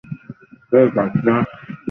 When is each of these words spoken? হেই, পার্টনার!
হেই, 0.71 0.87
পার্টনার! 0.95 1.43